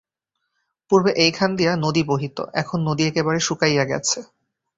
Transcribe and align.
পূর্বে 0.91 1.11
এইখান 1.17 1.49
দিয়া 1.55 1.73
নদী 1.75 2.03
বহিত, 2.03 2.37
এখন 2.53 2.79
নদী 2.89 3.03
একেবারে 3.07 3.39
শুকাইয়া 3.39 3.83
গেছে। 3.85 4.19